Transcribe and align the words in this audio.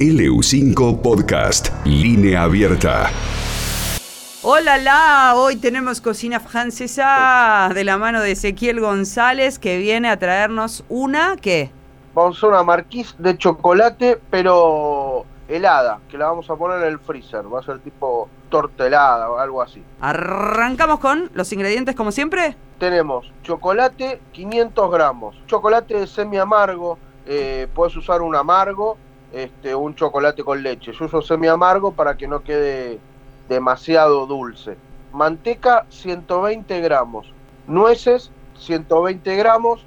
LU5 0.00 1.02
Podcast, 1.02 1.68
línea 1.84 2.44
abierta. 2.44 3.10
Hola, 4.42 4.78
la, 4.78 5.34
hoy 5.36 5.56
tenemos 5.56 6.00
cocina 6.00 6.40
francesa 6.40 7.70
de 7.74 7.84
la 7.84 7.98
mano 7.98 8.22
de 8.22 8.30
Ezequiel 8.30 8.80
González 8.80 9.58
que 9.58 9.76
viene 9.76 10.08
a 10.08 10.18
traernos 10.18 10.84
una, 10.88 11.36
¿qué? 11.36 11.70
Vamos 12.14 12.42
a 12.42 12.46
una 12.46 12.62
marquise 12.62 13.14
de 13.18 13.36
chocolate, 13.36 14.18
pero 14.30 15.26
helada, 15.48 16.00
que 16.08 16.16
la 16.16 16.28
vamos 16.28 16.48
a 16.48 16.56
poner 16.56 16.78
en 16.78 16.88
el 16.88 16.98
freezer. 16.98 17.42
Va 17.52 17.60
a 17.60 17.62
ser 17.62 17.80
tipo 17.80 18.30
torta 18.48 18.86
helada 18.86 19.30
o 19.30 19.36
algo 19.36 19.60
así. 19.60 19.84
Arrancamos 20.00 20.98
con 21.00 21.30
los 21.34 21.52
ingredientes 21.52 21.94
como 21.94 22.10
siempre. 22.10 22.56
Tenemos 22.78 23.30
chocolate 23.42 24.18
500 24.32 24.90
gramos, 24.90 25.36
chocolate 25.46 26.06
semi 26.06 26.38
amargo, 26.38 26.96
eh, 27.26 27.68
puedes 27.74 27.94
usar 27.96 28.22
un 28.22 28.34
amargo, 28.34 28.96
este, 29.32 29.74
un 29.74 29.94
chocolate 29.94 30.42
con 30.42 30.62
leche. 30.62 30.92
Yo 30.92 31.04
uso 31.04 31.22
semi 31.22 31.46
amargo 31.46 31.92
para 31.92 32.16
que 32.16 32.26
no 32.26 32.42
quede 32.42 32.98
demasiado 33.48 34.26
dulce. 34.26 34.76
Manteca 35.12 35.86
120 35.88 36.80
gramos, 36.80 37.32
nueces 37.66 38.30
120 38.58 39.36
gramos, 39.36 39.84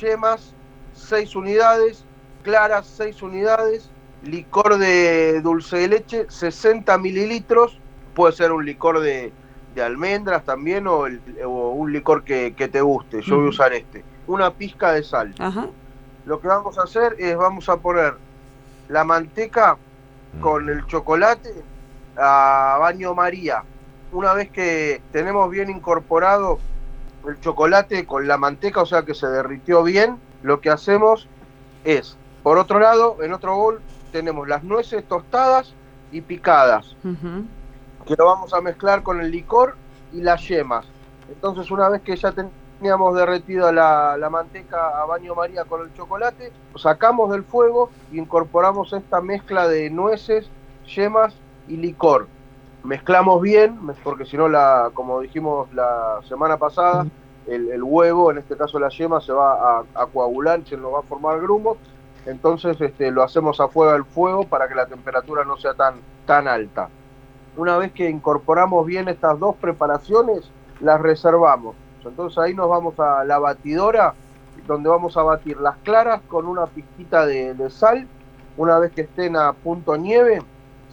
yemas 0.00 0.52
6 0.94 1.34
unidades, 1.36 2.04
claras 2.42 2.86
6 2.86 3.22
unidades, 3.22 3.90
licor 4.22 4.78
de 4.78 5.40
dulce 5.40 5.78
de 5.78 5.88
leche 5.88 6.26
60 6.28 6.96
mililitros, 6.98 7.78
puede 8.14 8.34
ser 8.34 8.52
un 8.52 8.64
licor 8.64 9.00
de, 9.00 9.32
almendras 9.82 10.44
también 10.44 10.86
o, 10.86 11.06
un 11.46 11.92
licor 11.92 12.22
que, 12.22 12.50
te 12.52 12.80
guste, 12.80 13.22
yo 13.22 13.36
voy 13.36 13.46
a 13.46 13.50
usar 13.50 13.72
este, 13.72 14.04
una 14.26 14.52
pizca 14.52 14.92
de 14.92 15.02
sal. 15.02 15.34
Lo 16.26 16.40
que 16.40 16.48
vamos 16.48 16.78
a 16.78 16.82
hacer 16.82 17.16
es 17.18 17.36
vamos 17.36 17.68
a 17.68 17.76
poner 17.78 18.14
la 18.94 19.02
manteca 19.02 19.76
con 20.40 20.68
el 20.68 20.86
chocolate 20.86 21.52
a 22.16 22.76
baño 22.78 23.12
María. 23.12 23.64
Una 24.12 24.32
vez 24.34 24.50
que 24.50 25.02
tenemos 25.10 25.50
bien 25.50 25.68
incorporado 25.68 26.60
el 27.26 27.40
chocolate 27.40 28.06
con 28.06 28.28
la 28.28 28.38
manteca, 28.38 28.82
o 28.82 28.86
sea 28.86 29.02
que 29.02 29.14
se 29.14 29.26
derritió 29.26 29.82
bien, 29.82 30.20
lo 30.44 30.60
que 30.60 30.70
hacemos 30.70 31.28
es, 31.82 32.16
por 32.44 32.56
otro 32.56 32.78
lado, 32.78 33.16
en 33.20 33.32
otro 33.32 33.56
bol 33.56 33.80
tenemos 34.12 34.46
las 34.46 34.62
nueces 34.62 35.02
tostadas 35.08 35.74
y 36.12 36.20
picadas, 36.20 36.94
que 37.02 38.14
lo 38.16 38.26
vamos 38.26 38.54
a 38.54 38.60
mezclar 38.60 39.02
con 39.02 39.20
el 39.20 39.32
licor 39.32 39.74
y 40.12 40.20
las 40.20 40.46
yemas. 40.46 40.86
Entonces 41.28 41.68
una 41.72 41.88
vez 41.88 42.00
que 42.02 42.14
ya 42.14 42.32
teníamos 42.84 43.16
derretida 43.16 43.72
la, 43.72 44.28
manteca 44.30 45.00
a 45.00 45.06
baño 45.06 45.34
María 45.34 45.64
con 45.64 45.80
el 45.80 45.94
chocolate, 45.94 46.52
sacamos 46.76 47.30
del 47.30 47.42
fuego 47.42 47.88
e 48.12 48.18
incorporamos 48.18 48.92
esta 48.92 49.22
mezcla 49.22 49.66
de 49.66 49.88
nueces, 49.88 50.50
yemas 50.94 51.34
y 51.66 51.78
licor. 51.78 52.26
Mezclamos 52.82 53.40
bien, 53.40 53.80
porque 54.02 54.26
si 54.26 54.36
no, 54.36 54.50
la, 54.50 54.90
como 54.92 55.22
dijimos 55.22 55.72
la 55.72 56.20
semana 56.28 56.58
pasada, 56.58 57.06
el, 57.46 57.82
huevo, 57.82 58.30
en 58.30 58.36
este 58.36 58.54
caso 58.54 58.78
la 58.78 58.90
yema, 58.90 59.18
se 59.22 59.32
va 59.32 59.80
a, 59.94 60.06
coagular, 60.12 60.60
se 60.66 60.76
nos 60.76 60.92
va 60.92 60.98
a 60.98 61.02
formar 61.04 61.40
grumos. 61.40 61.78
Entonces 62.26 62.78
este, 62.82 63.10
lo 63.10 63.22
hacemos 63.22 63.60
a 63.60 63.68
fuego 63.68 63.92
del 63.92 64.04
fuego 64.04 64.44
para 64.44 64.68
que 64.68 64.74
la 64.74 64.84
temperatura 64.84 65.42
no 65.46 65.56
sea 65.56 65.72
tan, 65.72 65.94
tan 66.26 66.48
alta. 66.48 66.90
Una 67.56 67.78
vez 67.78 67.92
que 67.92 68.10
incorporamos 68.10 68.84
bien 68.84 69.08
estas 69.08 69.38
dos 69.38 69.56
preparaciones, 69.56 70.50
las 70.80 71.00
reservamos. 71.00 71.76
Entonces 72.08 72.38
ahí 72.38 72.54
nos 72.54 72.68
vamos 72.68 72.98
a 72.98 73.24
la 73.24 73.38
batidora, 73.38 74.14
donde 74.66 74.88
vamos 74.88 75.16
a 75.16 75.22
batir 75.22 75.58
las 75.58 75.76
claras 75.78 76.20
con 76.28 76.46
una 76.46 76.66
pizquita 76.66 77.26
de, 77.26 77.54
de 77.54 77.70
sal. 77.70 78.06
Una 78.56 78.78
vez 78.78 78.92
que 78.92 79.02
estén 79.02 79.36
a 79.36 79.52
punto 79.52 79.96
nieve, 79.96 80.40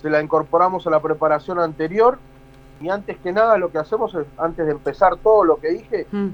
se 0.01 0.09
la 0.09 0.21
incorporamos 0.21 0.87
a 0.87 0.89
la 0.89 0.99
preparación 0.99 1.59
anterior 1.59 2.17
y 2.81 2.89
antes 2.89 3.17
que 3.19 3.31
nada 3.31 3.57
lo 3.57 3.71
que 3.71 3.77
hacemos 3.77 4.13
es, 4.15 4.25
antes 4.37 4.65
de 4.65 4.71
empezar 4.71 5.15
todo 5.17 5.43
lo 5.43 5.57
que 5.57 5.69
dije, 5.69 6.07
mm. 6.11 6.27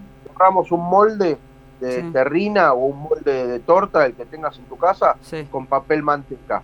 un 0.71 0.89
molde 0.89 1.37
de 1.79 2.03
terrina 2.11 2.73
o 2.73 2.85
un 2.85 3.03
molde 3.03 3.47
de 3.47 3.59
torta, 3.59 4.05
el 4.05 4.13
que 4.13 4.25
tengas 4.25 4.57
en 4.57 4.65
tu 4.65 4.77
casa, 4.77 5.15
con 5.51 5.67
papel 5.67 6.01
manteca. 6.01 6.63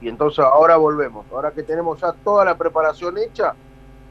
Y 0.00 0.08
entonces 0.08 0.40
ahora 0.40 0.76
volvemos, 0.76 1.24
ahora 1.32 1.52
que 1.52 1.62
tenemos 1.62 2.00
ya 2.00 2.12
toda 2.12 2.44
la 2.44 2.56
preparación 2.56 3.16
hecha, 3.18 3.54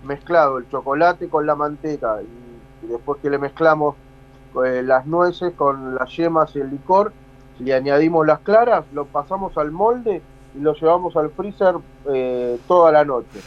mezclado 0.03 0.57
el 0.57 0.69
chocolate 0.69 1.27
con 1.27 1.45
la 1.45 1.55
manteca 1.55 2.21
y, 2.21 2.50
después 2.87 3.19
que 3.21 3.29
le 3.29 3.37
mezclamos 3.37 3.95
eh, 4.65 4.81
las 4.83 5.05
nueces 5.05 5.53
con 5.53 5.95
las 5.95 6.15
yemas 6.15 6.55
y 6.55 6.59
el 6.59 6.71
licor, 6.71 7.13
le 7.59 7.73
añadimos 7.73 8.25
las 8.25 8.39
claras, 8.39 8.85
lo 8.93 9.05
pasamos 9.05 9.57
al 9.57 9.71
molde 9.71 10.21
y 10.55 10.59
lo 10.59 10.73
llevamos 10.73 11.15
al 11.15 11.29
freezer 11.31 11.75
eh, 12.11 12.57
toda 12.67 12.91
la 12.91 13.05
noche. 13.05 13.39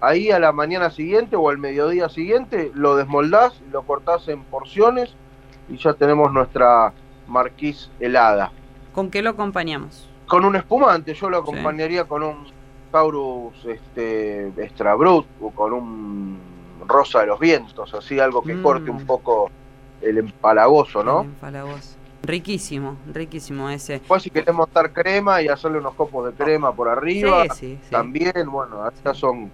Ahí 0.00 0.30
a 0.30 0.38
la 0.38 0.50
mañana 0.52 0.90
siguiente 0.90 1.36
o 1.36 1.48
al 1.48 1.58
mediodía 1.58 2.08
siguiente 2.08 2.72
lo 2.74 2.96
desmoldás, 2.96 3.60
lo 3.70 3.82
cortás 3.82 4.28
en 4.28 4.42
porciones 4.42 5.14
y 5.68 5.76
ya 5.76 5.94
tenemos 5.94 6.32
nuestra 6.32 6.92
marquís 7.28 7.90
helada. 8.00 8.50
¿Con 8.92 9.10
qué 9.10 9.22
lo 9.22 9.30
acompañamos? 9.30 10.08
Con 10.26 10.44
un 10.44 10.56
espumante, 10.56 11.14
yo 11.14 11.30
lo 11.30 11.38
acompañaría 11.38 12.04
con 12.04 12.22
un 12.22 12.46
Taurus 12.90 13.64
este, 13.64 14.48
Extra 14.48 14.94
Brut 14.94 15.26
o 15.40 15.50
con 15.50 15.72
un 15.72 16.38
Rosa 16.86 17.20
de 17.20 17.26
los 17.26 17.40
Vientos, 17.40 17.92
así 17.94 18.18
algo 18.20 18.42
que 18.42 18.60
corte 18.60 18.90
un 18.90 19.02
mm. 19.02 19.06
poco 19.06 19.50
el 20.00 20.18
empalagoso, 20.18 21.02
¿no? 21.02 21.20
El 21.20 21.26
empalagoso. 21.28 21.96
Riquísimo, 22.22 22.98
riquísimo 23.12 23.68
ese. 23.68 24.00
Pues 24.06 24.22
si 24.22 24.30
querés 24.30 24.54
montar 24.54 24.92
crema 24.92 25.42
y 25.42 25.48
hacerle 25.48 25.78
unos 25.78 25.94
copos 25.94 26.26
de 26.26 26.32
crema 26.32 26.72
por 26.72 26.88
arriba, 26.88 27.44
también, 27.90 28.48
bueno, 28.50 28.86
estas 28.88 29.16
son... 29.16 29.50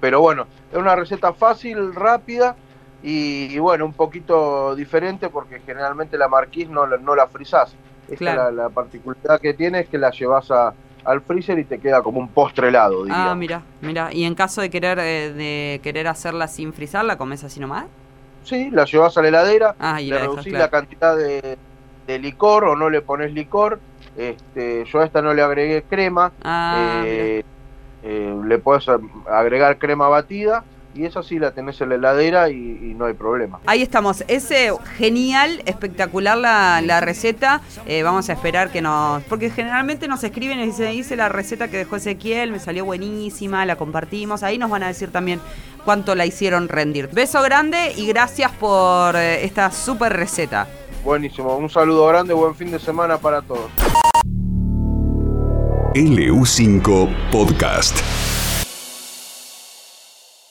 Pero 0.00 0.20
bueno, 0.20 0.46
es 0.70 0.78
una 0.78 0.94
receta 0.94 1.32
fácil, 1.32 1.94
rápida 1.94 2.56
y, 3.02 3.58
bueno, 3.58 3.84
un 3.84 3.92
poquito 3.92 4.74
diferente 4.76 5.28
porque 5.28 5.60
generalmente 5.60 6.16
la 6.16 6.28
marquís 6.28 6.68
no, 6.68 6.86
no 6.86 7.16
la 7.16 7.26
frizás. 7.26 7.74
Esta 8.08 8.50
la, 8.50 8.68
particularidad 8.68 9.40
que 9.40 9.54
tiene 9.54 9.80
es 9.80 9.88
que 9.88 9.98
la 9.98 10.10
llevas 10.10 10.50
a, 10.50 10.74
al 11.04 11.20
freezer 11.20 11.58
y 11.58 11.64
te 11.64 11.78
queda 11.78 12.02
como 12.02 12.20
un 12.20 12.28
postre 12.28 12.68
helado, 12.68 13.04
diría. 13.04 13.30
Ah, 13.30 13.34
mira, 13.34 13.62
mira. 13.80 14.12
¿Y 14.12 14.24
en 14.24 14.34
caso 14.34 14.60
de 14.60 14.70
querer 14.70 14.98
eh, 14.98 15.32
de 15.32 15.80
querer 15.82 16.08
hacerla 16.08 16.48
sin 16.48 16.72
frizar, 16.72 17.04
la 17.04 17.16
comes 17.16 17.44
así 17.44 17.60
nomás? 17.60 17.86
Sí, 18.44 18.70
la 18.70 18.84
llevas 18.84 19.16
a 19.16 19.22
la 19.22 19.28
heladera, 19.28 19.74
ah, 19.78 20.00
le 20.00 20.18
reducís 20.18 20.52
la 20.52 20.68
cantidad 20.68 21.16
de, 21.16 21.56
de 22.06 22.18
licor 22.18 22.64
o 22.64 22.76
no 22.76 22.90
le 22.90 23.00
pones 23.00 23.32
licor. 23.32 23.80
Este, 24.16 24.84
yo 24.84 25.00
a 25.00 25.04
esta 25.04 25.22
no 25.22 25.32
le 25.32 25.42
agregué 25.42 25.82
crema. 25.82 26.32
Ah, 26.42 27.02
eh, 27.04 27.42
eh, 28.02 28.34
le 28.44 28.58
puedes 28.58 28.86
agregar 29.28 29.78
crema 29.78 30.08
batida 30.08 30.64
y 30.94 31.04
esa 31.04 31.22
sí 31.22 31.38
la 31.38 31.52
tenés 31.52 31.80
en 31.80 31.90
la 31.90 31.94
heladera 31.96 32.50
y, 32.50 32.92
no 32.96 33.06
hay 33.06 33.14
problema. 33.14 33.58
Ahí 33.66 33.82
estamos, 33.82 34.22
ese 34.28 34.70
genial, 34.96 35.62
espectacular 35.66 36.36
la, 36.36 37.00
receta. 37.00 37.62
Eh, 37.86 38.02
vamos 38.02 38.28
a 38.28 38.34
esperar 38.34 38.70
que 38.70 38.82
nos. 38.82 39.22
Porque 39.24 39.50
generalmente 39.50 40.08
nos 40.08 40.22
escriben 40.22 40.60
y 40.60 40.66
dicen: 40.66 40.92
Hice 40.92 41.16
la 41.16 41.28
receta 41.28 41.68
que 41.68 41.78
dejó 41.78 41.96
Ezequiel, 41.96 42.52
me 42.52 42.58
salió 42.58 42.84
buenísima, 42.84 43.64
la 43.66 43.76
compartimos. 43.76 44.42
Ahí 44.42 44.58
nos 44.58 44.70
van 44.70 44.82
a 44.82 44.88
decir 44.88 45.10
también 45.10 45.40
cuánto 45.84 46.14
la 46.14 46.26
hicieron 46.26 46.68
rendir. 46.68 47.08
Beso 47.12 47.42
grande 47.42 47.92
y 47.96 48.06
gracias 48.06 48.52
por 48.52 49.16
esta 49.16 49.70
super 49.72 50.12
receta. 50.12 50.68
Buenísimo, 51.04 51.56
un 51.56 51.68
saludo 51.68 52.06
grande, 52.06 52.34
buen 52.34 52.54
fin 52.54 52.70
de 52.70 52.78
semana 52.78 53.18
para 53.18 53.42
todos. 53.42 53.70
LU5 55.94 57.30
Podcast. 57.30 57.98